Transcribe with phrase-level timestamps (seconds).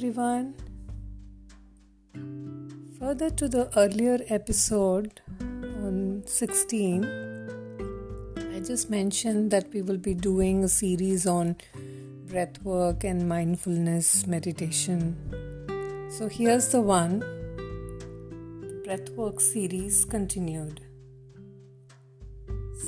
[0.00, 0.54] everyone.
[2.98, 7.04] Further to the earlier episode on 16,
[8.54, 11.56] I just mentioned that we will be doing a series on
[12.30, 15.18] breath work and mindfulness meditation.
[16.08, 17.20] So here's the one
[18.86, 20.80] breathwork series continued.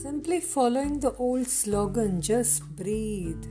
[0.01, 3.45] Simply following the old slogan, just breathe,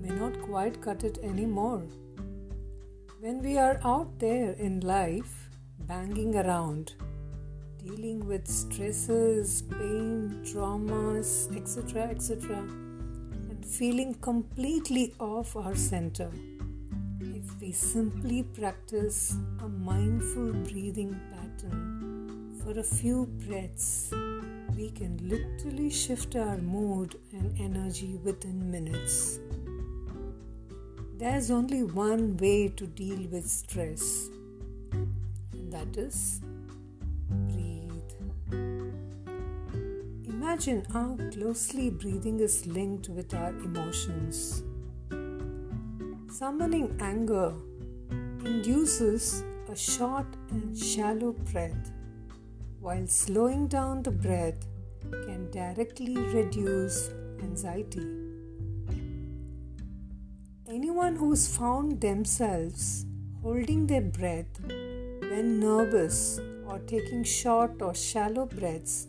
[0.00, 1.82] may not quite cut it anymore.
[3.20, 6.94] When we are out there in life, banging around,
[7.76, 16.30] dealing with stresses, pain, traumas, etc., etc., and feeling completely off our center,
[17.20, 24.14] if we simply practice a mindful breathing pattern for a few breaths,
[24.74, 29.40] we can literally shift our mood and energy within minutes.
[31.20, 34.30] There's only one way to deal with stress,
[34.90, 36.40] and that is
[37.28, 38.12] breathe.
[40.24, 44.62] Imagine how closely breathing is linked with our emotions.
[46.32, 47.52] Summoning anger
[48.46, 51.92] induces a short and shallow breath,
[52.80, 54.64] while slowing down the breath
[55.10, 57.10] can directly reduce
[57.42, 58.29] anxiety.
[60.72, 63.04] Anyone who's found themselves
[63.42, 69.08] holding their breath when nervous or taking short or shallow breaths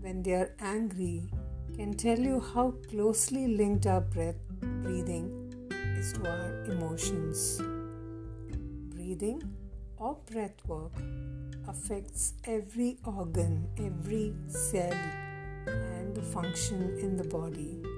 [0.00, 1.28] when they are angry
[1.76, 5.52] can tell you how closely linked our breath breathing
[5.98, 7.60] is to our emotions.
[8.94, 9.42] Breathing
[9.98, 10.92] or breath work
[11.68, 14.96] affects every organ, every cell
[15.66, 17.91] and the function in the body.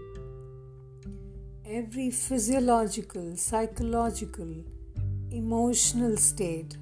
[1.67, 4.65] Every physiological, psychological,
[5.31, 6.77] emotional state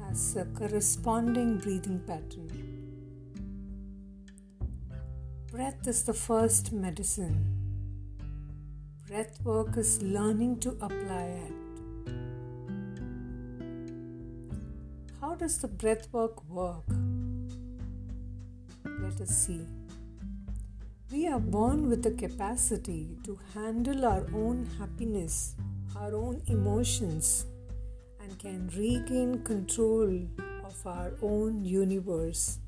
[0.00, 2.48] has a corresponding breathing pattern.
[5.50, 7.44] Breath is the first medicine.
[9.08, 11.52] Breath work is learning to apply it.
[15.20, 16.84] How does the breath work work?
[18.84, 19.66] Let us see.
[21.10, 25.54] We are born with the capacity to handle our own happiness,
[25.96, 27.46] our own emotions,
[28.20, 30.28] and can regain control
[30.66, 32.58] of our own universe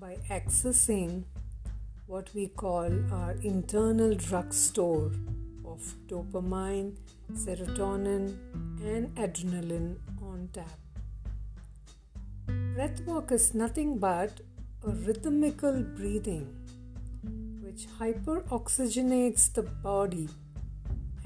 [0.00, 1.22] by accessing
[2.08, 5.12] what we call our internal drugstore
[5.64, 6.96] of dopamine,
[7.34, 8.36] serotonin,
[8.82, 10.80] and adrenaline on tap.
[12.48, 14.40] Breathwork is nothing but
[14.84, 16.65] a rhythmical breathing
[17.76, 20.26] which hyperoxygenates the body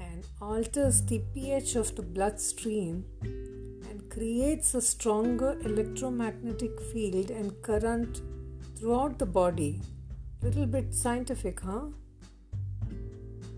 [0.01, 8.21] and alters the pH of the bloodstream and creates a stronger electromagnetic field and current
[8.75, 9.79] throughout the body.
[10.41, 11.85] Little bit scientific, huh?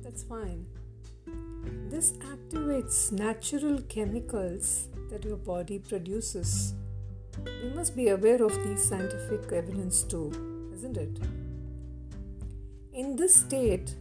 [0.04, 0.68] That's fine.
[1.90, 6.76] This activates natural chemicals that your body produces.
[7.44, 10.30] We must be aware of these scientific evidence too,
[10.76, 11.43] isn't it?
[12.94, 13.96] In this state,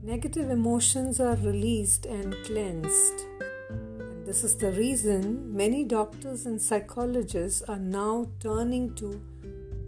[0.00, 3.24] negative emotions are released and cleansed.
[3.68, 9.20] And this is the reason many doctors and psychologists are now turning to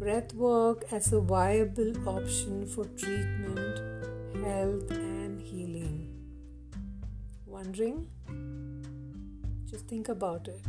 [0.01, 3.79] breath work as a viable option for treatment,
[4.45, 6.11] health, and healing.
[7.47, 8.09] Wondering?
[9.71, 10.61] Just think about it.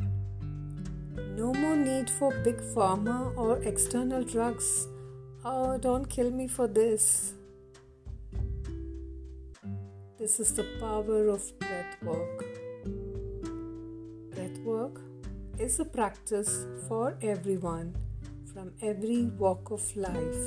[1.35, 4.87] No more need for big pharma or external drugs.
[5.43, 7.33] Oh, don't kill me for this.
[10.25, 12.45] This is the power of breath work.
[14.31, 14.99] Breath work
[15.59, 17.95] is a practice for everyone
[18.51, 20.45] from every walk of life.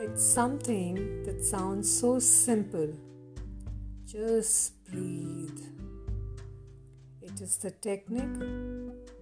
[0.00, 2.92] It's something that sounds so simple.
[4.06, 5.60] Just breathe.
[7.20, 8.38] It is the technique,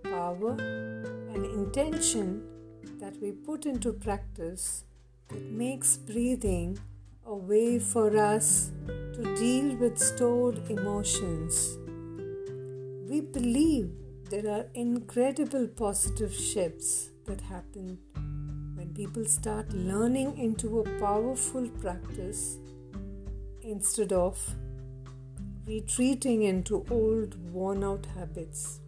[0.02, 0.52] power,
[1.32, 2.43] and intention
[3.00, 4.85] that we put into practice
[5.29, 6.79] that makes breathing
[7.28, 11.76] a way for us to deal with stored emotions.
[13.08, 13.90] We believe
[14.31, 17.99] there are incredible positive shifts that happen
[18.76, 22.58] when people start learning into a powerful practice
[23.61, 24.38] instead of
[25.67, 28.78] retreating into old worn out habits.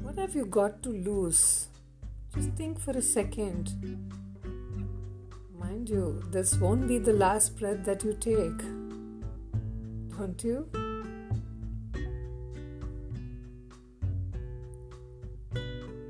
[0.00, 1.68] What have you got to lose?
[2.34, 3.74] Just think for a second.
[5.58, 8.58] Mind you, this won't be the last breath that you take.
[10.16, 10.66] don't you?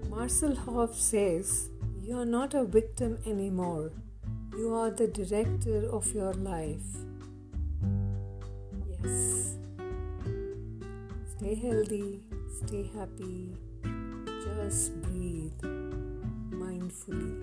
[0.09, 1.71] Marcel Hoff says,
[2.01, 3.91] You are not a victim anymore.
[4.57, 6.87] You are the director of your life.
[8.89, 9.57] Yes.
[11.37, 12.21] Stay healthy,
[12.65, 13.57] stay happy,
[14.45, 15.92] just breathe
[17.09, 17.41] mindfully.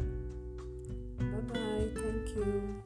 [1.18, 1.88] Bye bye.
[1.96, 2.84] Thank you.